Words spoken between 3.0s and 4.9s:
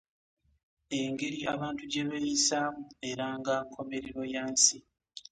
eranga nkomerero ya nsi.